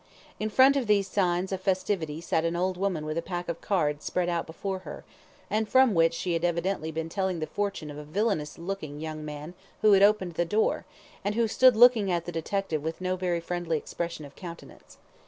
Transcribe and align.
In 0.39 0.49
front 0.49 0.75
of 0.75 0.87
these 0.87 1.07
signs 1.07 1.51
of 1.51 1.61
festivity 1.61 2.21
sat 2.21 2.43
an 2.43 2.55
old 2.55 2.75
woman 2.75 3.05
with 3.05 3.19
a 3.19 3.21
pack 3.21 3.47
of 3.47 3.61
cards 3.61 4.03
spread 4.03 4.29
out 4.29 4.47
before 4.47 4.79
her, 4.79 5.03
and 5.47 5.69
from 5.69 5.93
which 5.93 6.15
she 6.15 6.33
had 6.33 6.43
evidently 6.43 6.89
been 6.91 7.07
telling 7.07 7.39
the 7.39 7.45
fortune 7.45 7.91
of 7.91 7.99
a 7.99 8.03
villainous 8.03 8.57
looking 8.57 8.99
young 8.99 9.23
man 9.23 9.53
who 9.83 9.91
had 9.91 10.01
opened 10.01 10.33
the 10.33 10.43
door, 10.43 10.85
and 11.23 11.35
who 11.35 11.47
stood 11.47 11.75
looking 11.75 12.09
at 12.11 12.25
the 12.25 12.31
detective 12.31 12.81
with 12.81 12.99
no 12.99 13.15
very 13.15 13.39
friendly 13.39 13.77
expression 13.77 14.25
of 14.25 14.35
countenance. 14.35 14.97